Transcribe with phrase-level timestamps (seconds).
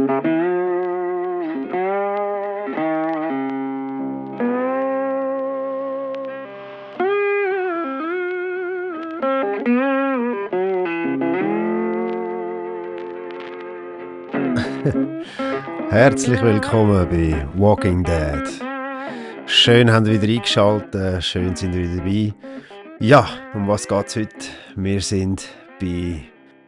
[15.90, 18.48] Herzlich willkommen bei Walking Dead.
[19.44, 22.32] Schön, haben ihr wieder eingeschaltet, schön sind ihr wieder dabei.
[23.00, 24.46] Ja, um was geht es heute?
[24.76, 25.46] Wir sind
[25.78, 26.22] bei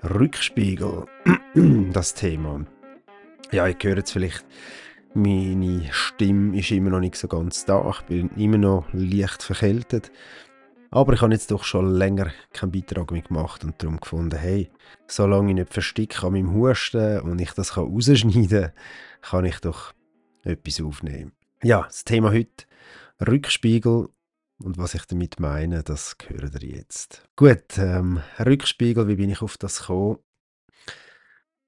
[0.05, 1.07] Rückspiegel,
[1.93, 2.67] das Thema.
[3.53, 4.46] Ja, ich höre jetzt vielleicht,
[5.12, 7.87] meine Stimme ist immer noch nicht so ganz da.
[7.91, 10.11] Ich bin immer noch leicht verkältet.
[10.91, 14.70] Aber ich habe jetzt doch schon länger keinen Beitrag mehr gemacht und darum gefunden, hey,
[15.06, 18.73] solange ich nicht versticke an meinem Husten und ich das rausschneiden kann,
[19.20, 19.92] kann ich doch
[20.45, 21.33] etwas aufnehmen.
[21.62, 22.64] Ja, das Thema heute,
[23.20, 24.09] Rückspiegel
[24.62, 27.28] und was ich damit meine, das hören ihr jetzt.
[27.37, 30.20] Gut, ähm, Rückspiegel, wie bin ich auf das gekommen?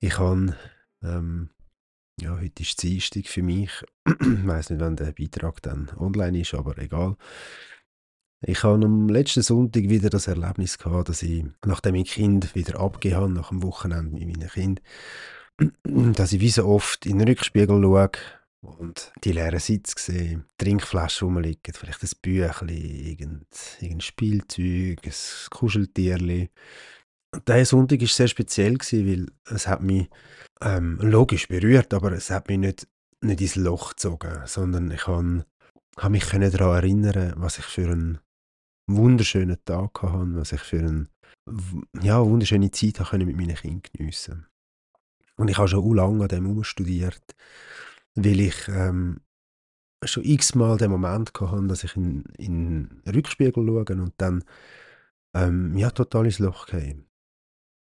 [0.00, 0.56] Ich habe,
[1.02, 1.50] ähm,
[2.20, 3.70] ja, heute ist Dienstag für mich.
[4.06, 7.16] ich weiß nicht, wann der Beitrag dann online ist, aber egal.
[8.46, 12.78] Ich habe am letzten Sonntag wieder das Erlebnis gehabt, dass ich, nachdem ich Kind wieder
[12.78, 14.82] abgegeben habe, nach dem Wochenende mit meinen Kind,
[15.82, 18.10] dass ich wie so oft in den Rückspiegel schaue
[18.60, 23.46] und die leeren Sitze sehe, Trinkflaschen rumliegen, vielleicht ein Büchlein, irgendein,
[23.80, 26.50] irgendein Spielzeug, ein Kuscheltierli.
[27.46, 30.08] Dieser Sonntag war sehr speziell, weil es hat mich
[30.60, 32.88] ähm, logisch berührt, aber es hat mich nicht,
[33.20, 35.44] nicht ins Loch gezogen, sondern ich habe,
[35.98, 38.18] habe mich daran erinnern, was ich für einen
[38.86, 41.08] wunderschönen Tag hatte, was ich für eine
[42.00, 44.46] ja, wunderschöne Zeit hatte mit meinen Kindern geniessen
[45.36, 47.22] Und ich habe schon lange an dem studiert,
[48.14, 49.20] weil ich ähm,
[50.04, 54.44] schon x-mal den Moment hatte, dass ich in, in den Rückspiegel schaue und dann
[55.34, 57.04] ähm, ja, total ins Loch gehe.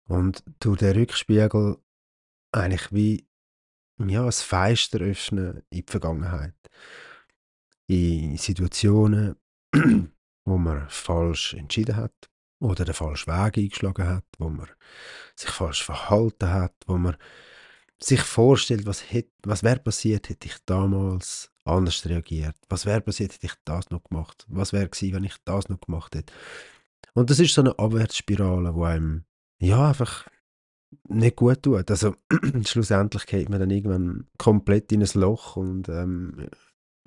[0.08, 1.78] Und durch den Rückspiegel
[2.52, 3.28] eigentlich wie
[4.00, 6.56] ja, ein Fenster öffnen in die Vergangenheit.
[7.88, 9.36] In Situationen,
[10.46, 14.70] wo man falsch entschieden hat oder den falschen Weg eingeschlagen hat, wo man
[15.36, 17.18] sich falsch verhalten hat, wo man
[18.02, 19.04] sich vorstellt, was,
[19.44, 24.04] was wäre passiert, hätte ich damals anders reagiert, was wäre passiert, hätte ich das noch
[24.04, 26.34] gemacht, was wäre gewesen, wenn ich das noch gemacht hätte.
[27.14, 29.26] Und das ist so eine Abwärtsspirale, wo einem
[29.64, 30.28] ja einfach
[31.08, 31.90] nicht gut tut.
[31.90, 32.16] Also
[32.66, 36.48] schlussendlich geht man dann irgendwann komplett in ein Loch und ähm,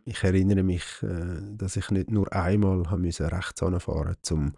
[0.05, 4.55] ich erinnere mich, äh, dass ich nicht nur einmal haben müssen rechts fahren um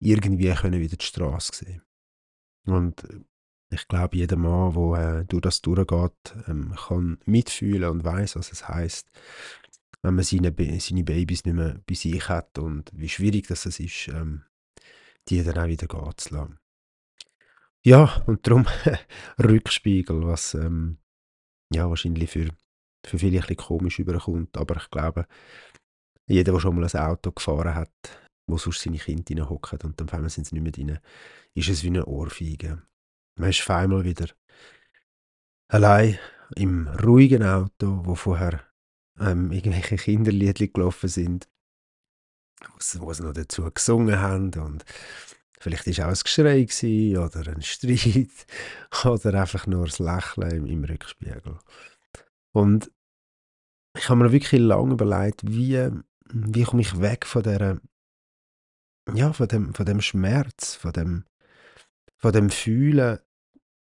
[0.00, 1.82] irgendwie können wieder die Straße sehen.
[2.66, 3.06] Und
[3.70, 8.52] ich glaube, jeder Mann, der äh, durch das durchgeht, ähm, kann mitfühlen und weiß, was
[8.52, 9.08] es heißt,
[10.02, 14.08] wenn man seine, seine Babys nicht mehr bei sich hat und wie schwierig das ist,
[14.08, 14.42] ähm,
[15.28, 16.58] die dann auch wieder gehen zu lassen.
[17.84, 18.66] Ja, und darum
[19.42, 20.98] Rückspiegel, was ähm,
[21.72, 22.50] ja, wahrscheinlich für
[23.04, 24.56] für viele ein bisschen komisch überkommt.
[24.56, 25.26] Aber ich glaube,
[26.26, 27.90] jeder, der schon mal ein Auto gefahren hat,
[28.46, 30.98] wo sonst seine Kinder hocken und dann sind sie nicht mehr drin,
[31.54, 32.82] ist es wie eine Ohrfeige.
[33.38, 34.28] Man ist einmal wieder
[35.68, 36.18] allein
[36.56, 38.60] im ruhigen Auto, wo vorher
[39.18, 41.48] ähm, irgendwelche Kinderliedli gelaufen sind,
[42.98, 44.84] wo sie noch dazu gesungen haben und
[45.60, 48.46] vielleicht ist auch ein Geschrei oder ein Streit
[49.04, 51.58] oder einfach nur das Lächeln im, im Rückspiegel.
[52.52, 52.90] Und
[53.96, 55.90] ich habe mir wirklich lange überlegt, wie,
[56.32, 57.80] wie komme ich weg von der,
[59.14, 61.24] ja, von dem, von dem Schmerz, von dem,
[62.16, 63.18] von dem Fühlen,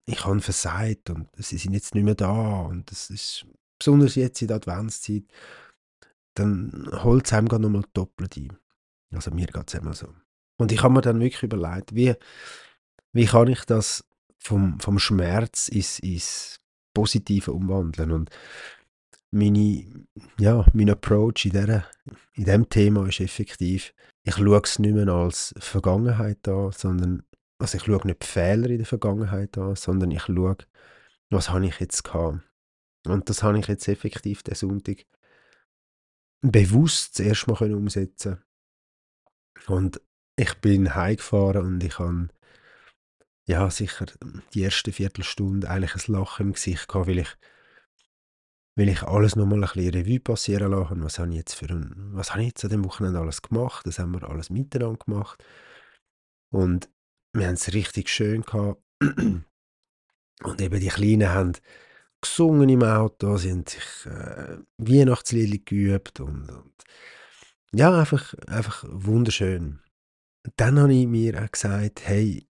[0.06, 3.46] ich habe versagt und sie sind jetzt nicht mehr da und das ist
[3.78, 5.24] besonders jetzt in der Adventszeit,
[6.34, 8.58] dann holt es einem noch nochmal doppelt ein.
[9.14, 10.14] Also mir geht es immer so.
[10.58, 12.16] Und ich habe mir dann wirklich überlegt, wie,
[13.14, 14.04] wie kann ich das
[14.38, 16.60] vom, vom Schmerz ins, ins
[16.94, 18.30] Positive umwandeln und
[19.32, 19.86] meine,
[20.38, 21.86] ja, mein Approach in, dieser,
[22.34, 23.94] in diesem Thema ist effektiv,
[24.24, 27.24] ich schaue es nicht mehr als Vergangenheit an, sondern
[27.60, 30.58] also ich schaue nicht die Fehler in der Vergangenheit an, sondern ich schaue,
[31.30, 32.42] was habe ich jetzt gehabt.
[33.06, 35.06] Und das habe ich jetzt effektiv den Sonntag
[36.42, 38.42] bewusst zuerst mal umsetzen
[39.68, 40.02] Und
[40.36, 42.30] ich bin heimgefahren und ich habe
[43.48, 44.06] ja sicher
[44.54, 47.38] die erste Viertelstunde eigentlich ein Lachen im Gesicht gehabt, weil ich
[48.76, 52.12] weil ich alles nochmal ein bisschen Revue passieren lassen was habe ich jetzt für ein,
[52.14, 55.44] was habe ich jetzt an dem Wochenende alles gemacht, das haben wir alles miteinander gemacht?
[56.50, 56.90] Und
[57.34, 58.82] wir haben es richtig schön gehabt.
[59.02, 61.54] Und eben die Kleinen haben
[62.22, 66.74] gesungen im Auto, sie haben sich äh, Weihnachtslieder geübt und, und,
[67.74, 69.80] ja, einfach, einfach wunderschön.
[70.56, 72.48] Dann habe ich mir auch gesagt, hey,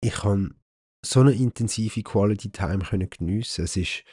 [0.00, 0.54] ich habe
[1.04, 3.64] so eine intensive Quality Time können geniessen.
[3.64, 4.04] Es ist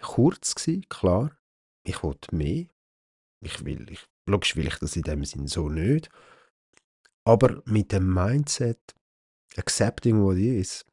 [0.00, 1.36] kurz gewesen, klar.
[1.84, 2.66] Ich wollte mehr.
[3.44, 6.10] Ich will, ich, logisch will ich das in dem Sinn so nicht.
[7.24, 8.80] Aber mit dem Mindset,
[9.56, 10.84] accepting what is,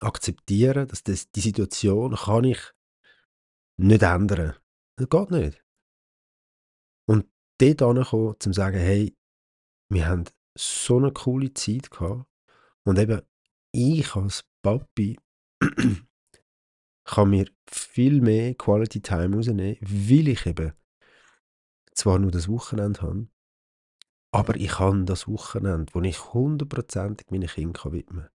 [0.00, 2.60] akzeptieren, dass das, die Situation kann ich
[3.76, 4.56] nicht ändern.
[4.96, 5.64] Das geht nicht.
[7.10, 7.26] Und
[7.58, 9.16] dort ankommen, um zu sagen, hey,
[9.88, 10.26] wir haben
[10.56, 12.24] so eine coole Zeit gehabt.
[12.84, 13.20] Und eben,
[13.72, 15.18] ich als Papi
[17.04, 20.72] kann mir viel mehr Quality Time rausnehmen, weil ich eben
[21.94, 23.26] zwar nur das Wochenende habe,
[24.32, 28.28] aber ich habe das Wochenende, wo ich hundertprozentig meinen Kindern widmen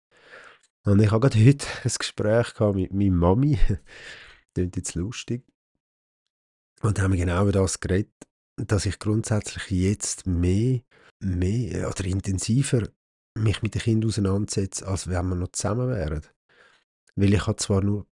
[0.82, 0.94] kann.
[0.94, 3.58] Und ich habe gerade heute ein Gespräch gehabt mit meiner Mami.
[3.68, 3.78] das
[4.54, 5.44] klingt jetzt lustig.
[6.80, 8.14] Und da haben wir genau über das geredet,
[8.56, 10.80] dass ich grundsätzlich jetzt mehr,
[11.20, 12.88] mehr oder intensiver
[13.34, 16.22] mich mit den Kindern auseinandersetze, als wenn wir noch zusammen wären.
[17.16, 18.06] Weil ich habe zwar nur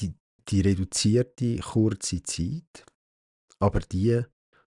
[0.00, 0.14] die,
[0.48, 2.84] die reduzierte, kurze Zeit,
[3.58, 4.22] aber die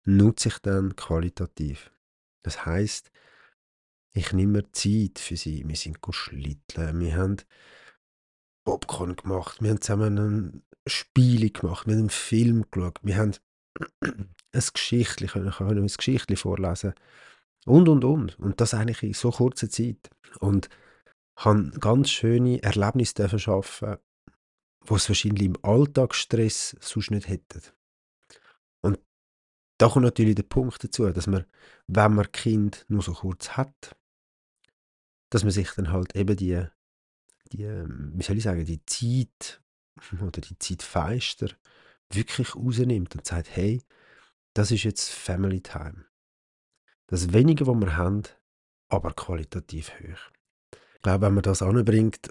[0.05, 1.91] nutze ich dann qualitativ.
[2.43, 3.11] Das heißt,
[4.13, 5.67] ich nehme mir Zeit für sie.
[5.67, 7.37] Wir sind schlitteln, wir haben
[8.65, 13.35] Popcorn gemacht, wir haben zusammen ein Spiel gemacht, wir haben einen Film geschaut, wir haben
[14.57, 16.95] ein Geschichtchen, können, können ein Geschichtchen vorlesen
[17.67, 18.39] und, und, und.
[18.39, 20.11] Und das eigentlich in so kurzer Zeit.
[20.41, 20.69] Und
[21.37, 23.97] habe ganz schöne Erlebnisse schaffen,
[24.89, 27.63] die es wahrscheinlich im Alltagsstress sonst nicht hätten.
[28.83, 28.99] Und
[29.79, 31.45] da kommt natürlich der Punkt dazu, dass man,
[31.87, 33.97] wenn man Kind nur so kurz hat,
[35.31, 36.65] dass man sich dann halt eben die,
[37.53, 39.61] die wie soll ich sagen, die Zeit
[40.21, 41.51] oder die Zeitfeister
[42.11, 43.83] wirklich rausnimmt und sagt, hey,
[44.57, 46.07] das ist jetzt Family Time.
[47.09, 48.23] Das Wenige, was wir haben,
[48.89, 50.33] aber qualitativ hoch.
[50.95, 52.29] Ich glaube, wenn man das anbringt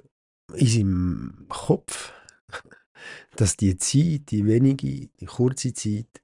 [0.53, 2.13] in seinem Kopf,
[3.35, 6.21] dass die Zeit, die wenige, die kurze Zeit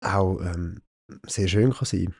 [0.00, 0.82] auch ähm,
[1.26, 2.14] sehr schön kann sein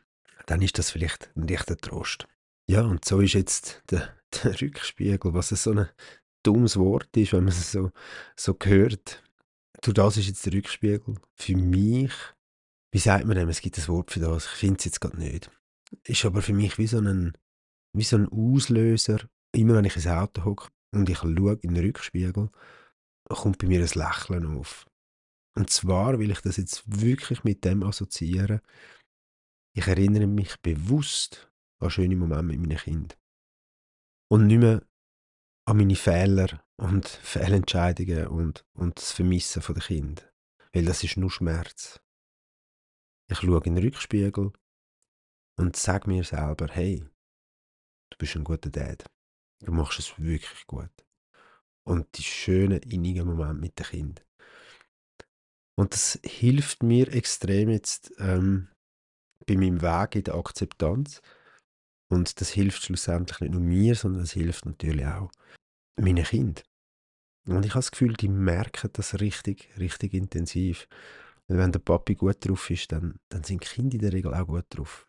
[0.47, 2.27] dann ist das vielleicht ein leichter Trost.
[2.69, 5.89] Ja, und so ist jetzt der, der Rückspiegel, was so ein
[6.43, 7.91] dummes Wort ist, wenn man es so,
[8.37, 9.23] so hört.
[9.83, 11.17] Du, das ist jetzt der Rückspiegel.
[11.35, 12.13] Für mich
[12.93, 13.49] wie sagt man dem?
[13.49, 14.45] Es gibt ein Wort für das.
[14.45, 15.51] Ich finde es jetzt gerade nicht.
[16.05, 17.37] Ist aber für mich wie so ein,
[17.93, 19.29] wie so ein Auslöser.
[19.53, 22.51] Immer wenn ich ins Auto hocke und ich schaue in den Rückspiegel,
[23.29, 24.87] kommt bei mir ein Lächeln auf.
[25.57, 28.61] Und zwar will ich das jetzt wirklich mit dem assoziieren.
[29.75, 31.51] Ich erinnere mich bewusst
[31.81, 33.19] an schöne Momente mit meinen Kindern.
[34.31, 34.83] Und nicht mehr
[35.67, 40.23] an meine Fehler und Fehlentscheidungen und, und das Vermissen der Kinder.
[40.73, 42.01] Weil das ist nur Schmerz.
[43.29, 44.53] Ich schaue in den Rückspiegel
[45.59, 47.05] und sage mir selber, hey,
[48.11, 49.05] du bist ein guter Dad.
[49.65, 50.91] Du machst es wirklich gut.
[51.85, 54.27] Und die schönen, innigen Momente mit dem Kind.
[55.79, 58.69] Und das hilft mir extrem jetzt ähm,
[59.47, 61.21] bei meinem Weg in der Akzeptanz.
[62.09, 65.31] Und das hilft schlussendlich nicht nur mir, sondern das hilft natürlich auch
[65.97, 66.65] meinen Kindern.
[67.49, 70.89] Und ich habe das Gefühl, die merken das richtig, richtig intensiv.
[71.49, 74.67] Wenn der Papi gut drauf ist, dann, dann sind Kinder in der Regel auch gut
[74.71, 75.09] drauf.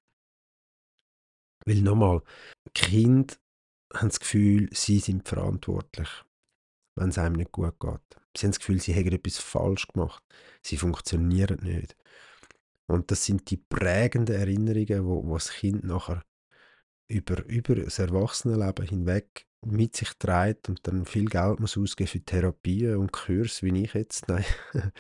[1.66, 2.22] Weil nochmal,
[2.74, 3.34] Kinder
[3.94, 6.10] haben das Gefühl, sie sind verantwortlich,
[6.96, 8.02] wenn es einem nicht gut geht.
[8.36, 10.24] Sie haben das Gefühl, sie haben etwas falsch gemacht.
[10.62, 11.96] Sie funktionieren nicht.
[12.88, 16.24] Und das sind die prägenden Erinnerungen, wo, wo das Kind nachher
[17.10, 22.22] über, über das Erwachsenenleben hinweg mit sich trägt und dann viel Geld muss ausgeben für
[22.22, 24.28] Therapien und Kurs, wie ich jetzt.
[24.28, 24.46] Nein.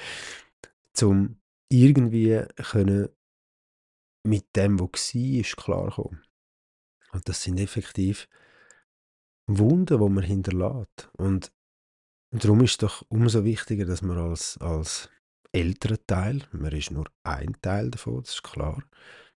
[1.04, 1.40] um
[1.70, 3.10] irgendwie können
[4.24, 6.24] mit dem, was war, klarkommen.
[7.12, 8.28] Und das sind effektiv
[9.48, 11.10] Wunden, die man hinterlässt.
[11.14, 11.52] Und
[12.32, 15.10] darum ist es doch umso wichtiger, dass man als, als
[15.54, 18.84] älterer Teil, man ist nur ein Teil davon, das ist klar,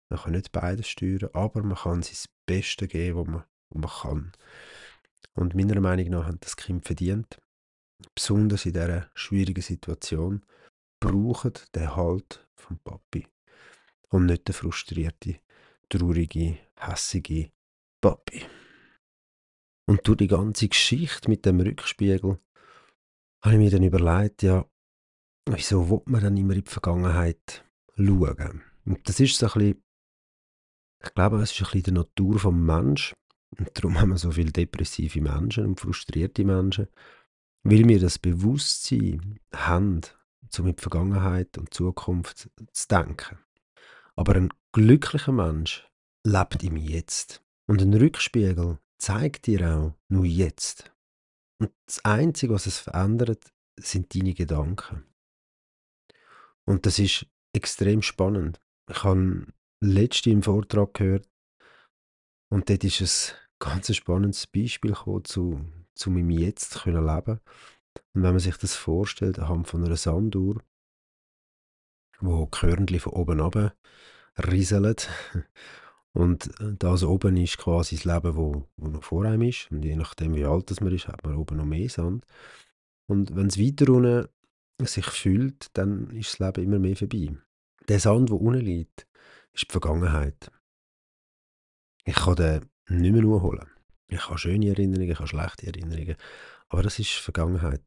[0.09, 3.91] man kann nicht beides steuern, aber man kann sein Beste geben, was man, was man
[4.01, 4.31] kann.
[5.35, 7.39] Und meiner Meinung nach hat das Kind verdient,
[8.15, 10.43] besonders in dieser schwierigen Situation,
[10.99, 13.27] brauchen den Halt vom Papi.
[14.09, 15.37] Und nicht den frustrierten,
[15.89, 17.51] traurigen, hässigen
[18.01, 18.43] Papi.
[19.85, 22.39] Und durch die ganze Geschichte mit dem Rückspiegel
[23.41, 24.65] habe ich mir dann überlegt, ja,
[25.47, 27.65] wieso will man dann immer in die Vergangenheit
[27.95, 28.63] schauen?
[28.85, 29.83] Und das ist so ein bisschen,
[31.03, 33.15] ich glaube, es ist ein bisschen die Natur des Menschen.
[33.57, 36.87] Und darum haben wir so viele depressive Menschen und frustrierte Menschen,
[37.63, 40.01] weil wir das Bewusstsein haben,
[40.57, 43.37] um in die Vergangenheit und Zukunft zu denken.
[44.15, 45.87] Aber ein glücklicher Mensch
[46.25, 47.43] lebt im Jetzt.
[47.67, 50.91] Und ein Rückspiegel zeigt dir auch nur jetzt.
[51.59, 55.05] Und das Einzige, was es verändert, sind deine Gedanken.
[56.65, 58.61] Und das ist extrem spannend.
[58.89, 59.47] Ich habe
[59.81, 61.29] letzte im Vortrag gehört
[62.49, 67.39] und dort ist ein ganz spannendes Beispiel gekommen, zu, zu meinem Jetzt zu können leben.
[68.13, 70.61] Und wenn man sich das vorstellt, anhand von einer Sanduhr,
[72.19, 73.73] wo Körnchen von oben runter
[74.37, 74.95] rieseln
[76.13, 79.71] und das oben ist quasi das Leben, wo, wo noch vor einem ist.
[79.71, 82.25] Und je nachdem, wie alt man ist, hat man oben noch mehr Sand.
[83.07, 84.27] Und wenn es weiter unten
[84.85, 87.35] sich fühlt, dann ist das Leben immer mehr vorbei.
[87.87, 89.07] Der Sand, der unten liegt,
[89.53, 90.51] ist die Vergangenheit.
[92.05, 93.67] Ich kann den nicht mehr holen.
[94.07, 96.15] Ich habe schöne Erinnerungen, ich habe schlechte Erinnerungen.
[96.69, 97.81] Aber das ist Vergangenheit.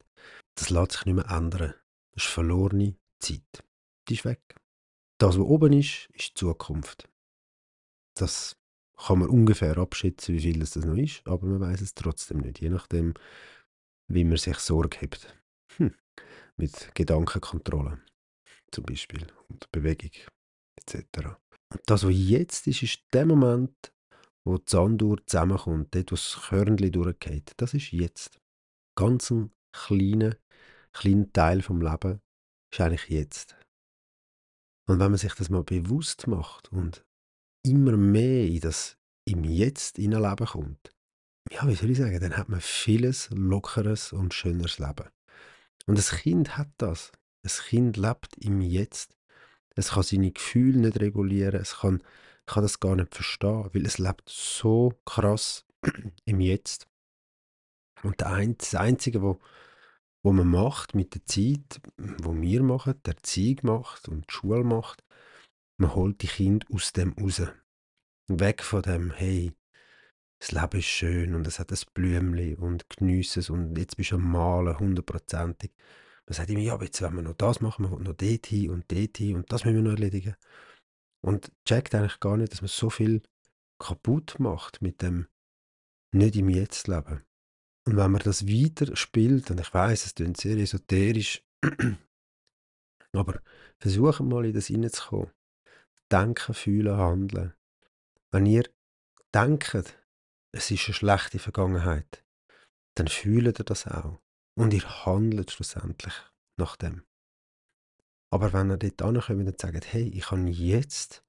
[0.55, 1.75] Das lässt sich nicht mehr ändern.
[2.13, 3.65] Das ist verlorene Zeit.
[4.09, 4.57] Die ist weg.
[5.19, 7.09] Das, was oben ist, ist die Zukunft.
[8.15, 8.57] Das
[8.97, 12.61] kann man ungefähr abschätzen, wie viel das noch ist, aber man weiß es trotzdem nicht,
[12.61, 13.15] je nachdem,
[14.09, 15.35] wie man sich Sorge hat.
[15.77, 15.95] Hm.
[16.57, 18.01] Mit Gedankenkontrolle
[18.71, 20.11] zum Beispiel und Bewegung
[20.77, 21.37] etc.
[21.71, 23.93] Und das, was jetzt ist, ist der Moment,
[24.45, 27.53] wo die Sanduhr zusammenkommt, dort, wo das Körnchen durchgeht.
[27.57, 28.42] Das ist jetzt.
[28.95, 30.37] Ganz ein kleiner,
[31.33, 32.21] Teil vom Leben
[32.73, 33.57] ist eigentlich jetzt.
[34.87, 37.05] Und wenn man sich das mal bewusst macht und
[37.65, 40.95] immer mehr in das im Jetzt Leben kommt,
[41.51, 45.09] ja, wie soll ich sagen, dann hat man vieles lockeres und schöneres Leben.
[45.87, 47.13] Und das Kind hat das.
[47.43, 49.17] Das Kind lebt im Jetzt.
[49.75, 51.61] Es kann seine Gefühle nicht regulieren.
[51.61, 52.03] Es kann,
[52.47, 55.67] kann das gar nicht verstehen, weil es lebt so krass
[56.25, 56.89] im Jetzt.
[58.03, 59.37] Und das Einzige, was
[60.23, 64.65] wo man macht mit der Zeit, wo wir machen, der Erziehung macht und die Schule
[64.65, 65.03] macht,
[65.79, 67.43] man holt die Kinder aus dem raus.
[68.29, 69.53] Weg von dem, hey,
[70.39, 74.13] das Leben ist schön und es hat ein Blümchen und genieße es und jetzt bist
[74.13, 75.73] du am Malen, hundertprozentig.
[76.27, 78.47] Man sagt immer, ja, aber jetzt wollen wir noch das machen, wir wollen noch dort
[78.47, 80.37] hin und dort hin und das müssen wir noch erledigen.
[81.21, 83.23] Und checkt eigentlich gar nicht, dass man so viel
[83.79, 85.27] kaputt macht mit dem
[86.13, 87.25] nicht im Jetzt leben.
[87.85, 91.45] Und wenn man das weiter spielt, und ich weiß, es klingt sehr esoterisch,
[93.13, 93.41] aber
[93.79, 95.31] versuchen mal in das hineinzukommen.
[96.11, 97.55] Denken, fühlen, handeln.
[98.31, 98.65] Wenn ihr
[99.35, 99.75] denkt,
[100.53, 102.25] es ist eine schlechte Vergangenheit,
[102.95, 104.21] dann fühlt ihr das auch.
[104.55, 106.15] Und ihr handelt schlussendlich
[106.59, 107.05] nach dem.
[108.31, 111.25] Aber wenn ihr dort ankommt und sagt, hey, ich habe jetzt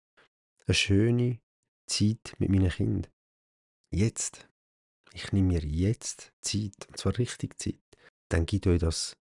[0.68, 1.40] eine schöne
[1.86, 3.12] Zeit mit meinen Kindern.
[3.92, 4.48] Jetzt
[5.14, 7.80] ich nehme mir jetzt Zeit, und zwar richtig Zeit,
[8.30, 9.16] dann gibt euch das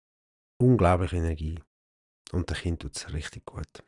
[0.58, 1.60] unglaubliche Energie.
[2.32, 3.84] Und der Kind tut es richtig gut.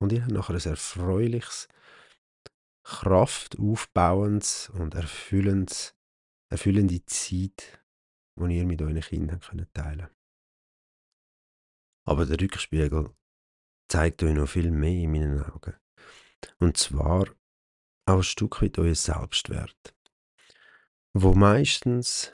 [0.00, 1.68] Und ihr habt nachher ein erfreuliches,
[2.82, 5.94] kraftaufbauendes und erfüllendes,
[6.50, 7.80] erfüllende Zeit,
[8.38, 10.08] die ihr mit euren Kindern könnt teilen
[12.06, 13.14] Aber der Rückspiegel
[13.88, 15.74] zeigt euch noch viel mehr in meinen Augen.
[16.58, 17.28] Und zwar
[18.08, 19.95] auch ein Stück weit euer Selbstwert
[21.22, 22.32] wo meistens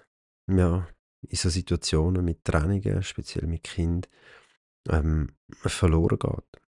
[0.48, 0.88] ja,
[1.20, 4.08] in so Situationen mit Trennungen, speziell mit Kind,
[4.88, 6.62] ähm, verloren geht.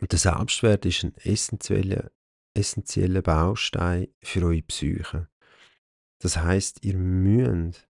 [0.00, 2.10] Und der Selbstwert ist ein essentieller,
[2.54, 5.28] essentieller Baustein für eure Psyche.
[6.18, 7.88] Das heißt, ihr müsst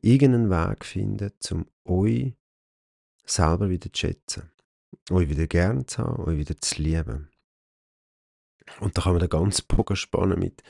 [0.00, 2.34] irgendeinen Weg finden, um euch
[3.24, 4.50] selber wieder zu schätzen,
[5.10, 7.30] euch wieder gern zu haben, euch wieder zu lieben.
[8.80, 10.62] Und da kann man den ganzen Bogen spannen mit,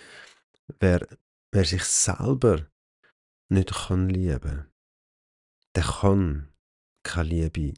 [0.81, 1.07] wer
[1.55, 2.67] Wer sich selber
[3.49, 4.67] nicht kann lieben
[5.77, 6.53] der kann
[7.05, 7.75] keine Liebe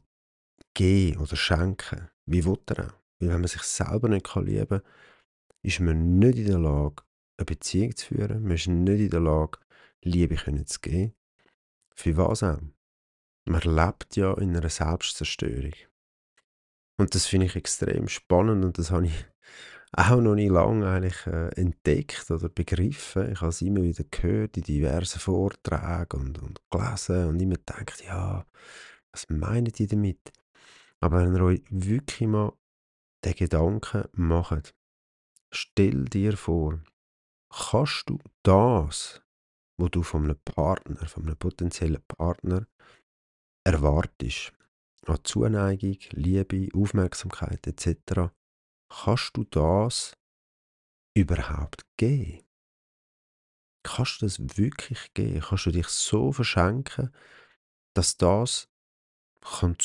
[0.73, 2.09] geben oder schenken.
[2.25, 2.93] Wie will er auch?
[3.19, 4.81] Weil wenn man sich selber nicht kann lieben kann,
[5.61, 7.03] ist man nicht in der Lage,
[7.37, 8.41] eine Beziehung zu führen.
[8.41, 9.59] Man ist nicht in der Lage,
[10.01, 11.13] Liebe zu geben.
[11.93, 12.59] Für was auch?
[13.45, 15.75] Man lebt ja in einer Selbstzerstörung.
[16.97, 19.25] Und das finde ich extrem spannend und das habe ich
[19.93, 23.31] auch noch nicht lange eigentlich äh, entdeckt oder begriffen.
[23.31, 28.03] Ich habe es immer wieder gehört in diversen Vorträgen und, und gelesen und immer gedacht,
[28.03, 28.45] ja,
[29.11, 30.31] was meinen die damit?
[30.99, 32.53] Aber wenn ihr euch wirklich mal
[33.23, 34.75] den Gedanken macht,
[35.51, 36.81] stell dir vor,
[37.49, 39.21] kannst du das,
[39.77, 42.67] was du von einem Partner, von einem potenziellen Partner
[43.65, 44.53] erwartest,
[45.05, 48.31] an Zuneigung, Liebe, Aufmerksamkeit etc.,
[48.89, 50.17] Kannst du das
[51.15, 52.43] überhaupt geben?
[53.83, 55.41] Kannst du das wirklich geben?
[55.41, 57.13] Kannst du dich so verschenken,
[57.93, 58.69] dass das
[59.41, 59.77] kann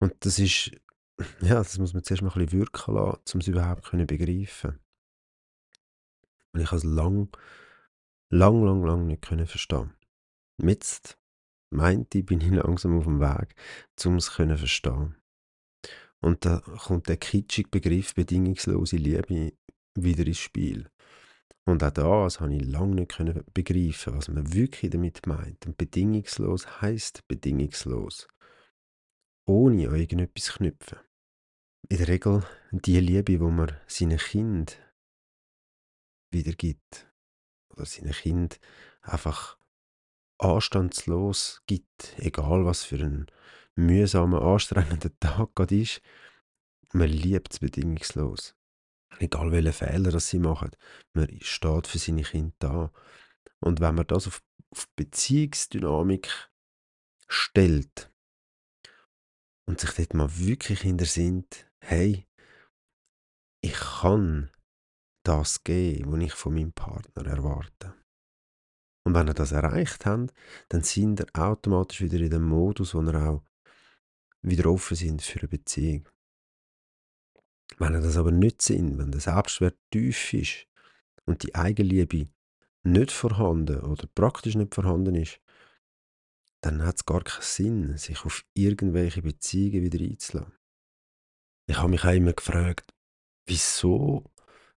[0.00, 0.70] Und das ist,
[1.40, 4.78] ja, das muss man zuerst mal ein bisschen wirken lassen, um es überhaupt zu begreifen.
[6.52, 7.28] Und ich habe es lang
[8.30, 9.94] lang, lang, lang nicht können verstehen.
[10.60, 11.18] Jetzt
[11.70, 13.54] meinte ich, bin ich langsam auf dem Weg,
[14.04, 15.16] um es zu verstehen.
[16.20, 19.52] Und da kommt der kitschige Begriff bedingungslose Liebe
[19.94, 20.90] wieder ins Spiel.
[21.64, 25.66] Und auch das habe ich lange nicht begreifen, was man wirklich damit meint.
[25.66, 28.26] Und bedingungslos heißt bedingungslos.
[29.46, 30.98] Ohne an irgendetwas knüpfen.
[31.90, 34.78] In der Regel die Liebe, wo man seinem Kind
[36.30, 37.06] wiedergibt.
[37.70, 38.60] Oder seinem Kind
[39.02, 39.58] einfach
[40.38, 43.26] anstandslos gibt, egal was für ein
[43.78, 46.02] mühsamer, anstrengender Tag gerade ist.
[46.92, 48.54] Man liebt es bedingungslos.
[49.18, 50.70] Egal welche Fehler das sie machen,
[51.12, 52.92] man steht für seine Kinder da.
[53.60, 56.28] Und wenn man das auf, auf Beziehungsdynamik
[57.26, 58.12] stellt
[59.66, 62.26] und sich dort mal wirklich hintersinnt, hey,
[63.60, 64.50] ich kann
[65.24, 67.94] das geben, was ich von meinem Partner erwarte.
[69.04, 70.32] Und wenn ihr das erreicht habt,
[70.68, 73.42] dann sind ihr automatisch wieder in dem Modus, wo ihr auch
[74.42, 76.08] wieder offen sind für eine Beziehung.
[77.78, 80.66] Wenn ihr das aber nicht sind, wenn der Selbstwert tief ist
[81.26, 82.28] und die Eigenliebe
[82.82, 85.40] nicht vorhanden oder praktisch nicht vorhanden ist,
[86.60, 90.52] dann hat es gar keinen Sinn, sich auf irgendwelche Beziehungen wieder einzulassen.
[91.68, 92.92] Ich habe mich auch immer gefragt,
[93.46, 94.24] wieso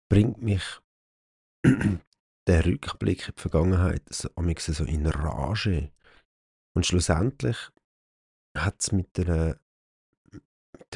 [0.10, 0.64] bringt mich
[2.48, 5.92] der Rückblick in die Vergangenheit so, so in Rage?
[6.76, 7.58] Und schlussendlich
[8.56, 9.28] hat es mit, mit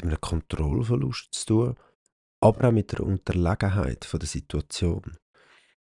[0.02, 1.74] einem Kontrollverlust zu tun,
[2.40, 5.16] aber auch mit der Unterlegenheit von der Situation.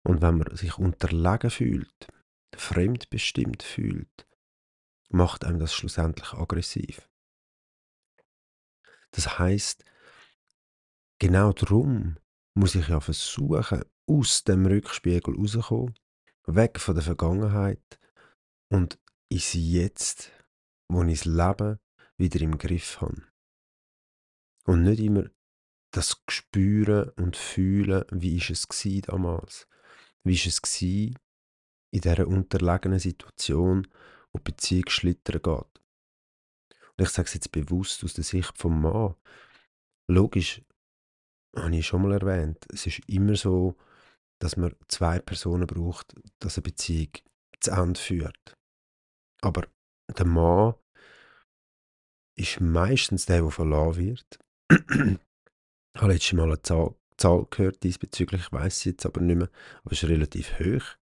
[0.03, 2.09] Und wenn man sich unterlegen fühlt,
[2.55, 4.27] fremdbestimmt fühlt,
[5.11, 7.09] macht einem das schlussendlich aggressiv.
[9.11, 9.85] Das heißt,
[11.19, 12.19] genau darum
[12.55, 15.95] muss ich ja versuchen, aus dem Rückspiegel rauszukommen,
[16.47, 17.99] weg von der Vergangenheit
[18.71, 18.99] und
[19.29, 20.33] ins Jetzt,
[20.89, 21.79] wo ich das Leben
[22.17, 23.23] wieder im Griff habe.
[24.65, 25.25] Und nicht immer
[25.93, 29.67] das Spüren und Fühlen, wie ist es gsi damals?
[30.25, 31.15] Wie ist es gsi
[31.91, 33.89] in dieser unterlegenen Situation,
[34.33, 35.83] wo die Beziehung schlittern geht?
[36.97, 39.15] Und ich sage es jetzt bewusst aus der Sicht vom Mann.
[40.11, 40.63] Logisch,
[41.57, 43.77] habe ich schon mal erwähnt, es ist immer so,
[44.41, 47.13] dass man zwei Personen braucht, dass eine Beziehung
[47.61, 48.57] zu Ende führt.
[49.41, 49.67] Aber
[50.17, 50.75] der Mann
[52.39, 54.39] ist meistens der, der verlassen wird.
[55.95, 59.37] Ich habe letztes Mal eine Zahl, Zahl gehört diesbezüglich, ich weiß sie jetzt aber nicht
[59.37, 59.51] mehr,
[59.83, 60.97] aber es ist relativ hoch.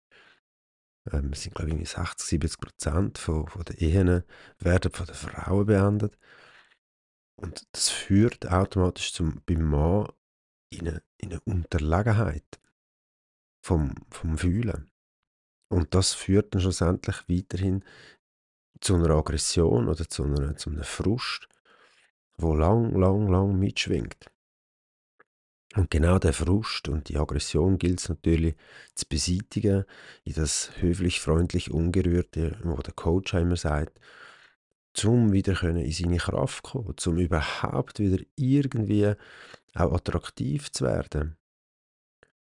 [1.12, 4.24] Ähm, es sind, glaube ich, 60, 70 Prozent von, von den Ehen
[4.60, 6.18] werden von den Frauen beendet.
[7.36, 10.08] Und das führt automatisch zum, beim Mann
[10.70, 12.60] in eine, in eine Unterlegenheit
[13.62, 14.90] vom, vom Fühlen.
[15.70, 17.84] Und das führt dann schlussendlich weiterhin
[18.86, 21.48] zu einer Aggression oder zu, einer, zu einem Frust,
[22.38, 24.30] wo lang, lang, lang mitschwingt.
[25.76, 28.56] Und genau der Frust und die Aggression gilt es natürlich
[28.94, 29.86] zu beseitigen,
[30.24, 34.00] in das höflich, freundlich, ungerührte, wo der Coach immer sagt,
[34.94, 39.14] zum wieder in seine Kraft kommen, zum überhaupt wieder irgendwie
[39.74, 41.38] auch attraktiv zu werden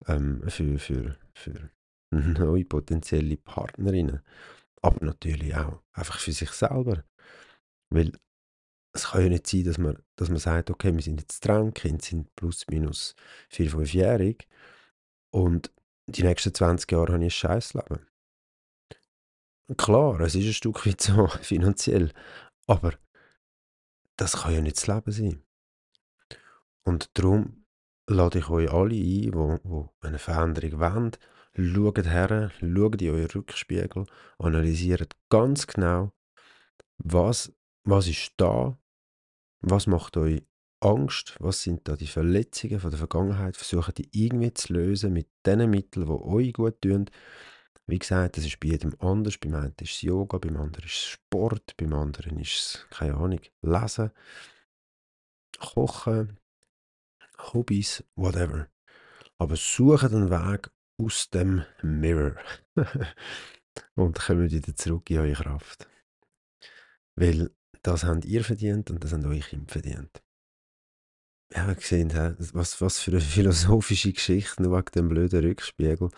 [0.07, 1.71] ähm, für, für, für
[2.11, 4.21] neue potenzielle Partnerinnen,
[4.81, 7.03] aber natürlich auch einfach für sich selber,
[7.89, 8.11] weil
[8.93, 11.73] es kann ja nicht sein, dass man, dass man sagt, okay, wir sind jetzt dran,
[11.73, 13.15] Kinder sind plus minus
[13.49, 14.47] vier, fünfjährig
[15.31, 15.71] und
[16.07, 18.07] die nächsten 20 Jahre habe ich ein Scheißleben.
[19.77, 22.11] Klar, es ist ein Stück weit so finanziell,
[22.65, 22.93] aber
[24.17, 25.43] das kann ja nicht das Leben sein.
[26.83, 27.65] Und darum
[28.07, 31.11] lade ich euch alle ein, die, eine Veränderung wollen,
[31.60, 34.06] schaut her, schaut in euren Rückspiegel,
[34.38, 36.12] analysiert ganz genau,
[36.98, 37.54] was
[37.89, 38.78] was ist da?
[39.62, 40.43] Was macht euch
[40.80, 41.36] Angst?
[41.39, 43.58] Was sind da die Verletzungen von der Vergangenheit?
[43.58, 47.10] Versucht die irgendwie zu lösen mit den Mitteln, die euch gut tun.
[47.88, 49.38] Wie gesagt, das ist bei jedem anders.
[49.38, 53.15] Beim einen ist es Yoga, beim anderen ist es Sport, beim anderen ist es, keine
[53.15, 54.12] Ahnung, Lesen,
[55.60, 56.38] Kochen,
[57.39, 58.67] Hobbys, whatever.
[59.39, 62.35] Aber sucht einen Weg aus dem Mirror
[63.95, 65.88] und kommt wieder zurück in eure Kraft.
[67.15, 70.21] Weil das habt ihr verdient und das haben eure Kinder verdient.
[71.51, 72.12] Ja, wir gesehen,
[72.53, 76.09] was, was für eine philosophische Geschichte, nur wegen dem blöden Rückspiegel.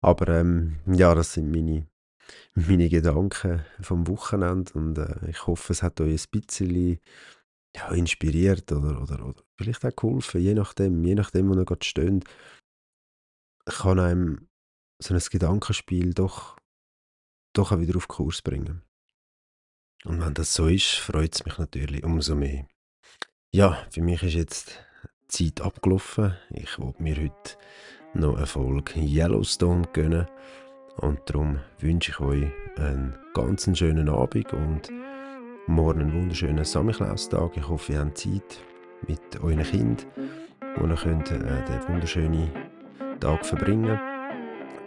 [0.00, 1.86] Aber ähm, ja, das sind meine,
[2.54, 7.00] meine Gedanken vom Wochenende und äh, ich hoffe, es hat euch ein bisschen
[7.74, 11.84] ja, inspiriert oder, oder, oder vielleicht auch geholfen, je nachdem, je nachdem, wo ihr gerade
[11.84, 12.24] steht.
[13.68, 14.48] Kann einem
[14.98, 16.56] so ein Gedankenspiel doch,
[17.52, 18.82] doch auch wieder auf Kurs bringen.
[20.04, 22.66] Und wenn das so ist, freut es mich natürlich umso mehr.
[23.50, 24.80] Ja, für mich ist jetzt
[25.36, 26.34] die Zeit abgelaufen.
[26.50, 27.56] Ich wollte mir heute
[28.14, 30.26] noch eine Folge Yellowstone gönnen.
[30.96, 34.90] Und darum wünsche ich euch einen ganz schönen Abend und
[35.66, 37.56] morgen einen wunderschönen Samichlaustag.
[37.56, 38.60] Ich hoffe, ihr habt Zeit
[39.06, 40.06] mit euren Kindern,
[40.76, 42.50] wo ihr könnt, äh, den wunderschönen
[43.20, 43.98] Tag verbringen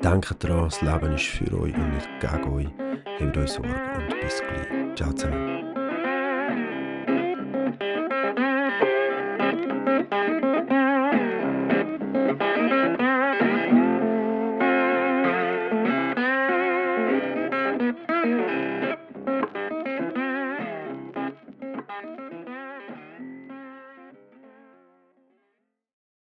[0.03, 2.67] Denkt daran, das Leben ist für euch und nicht gegen euch.
[3.19, 4.95] Habt euch Sorge und bis gleich.
[4.95, 5.70] Ciao zusammen.